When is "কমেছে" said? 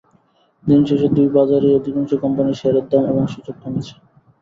3.61-3.93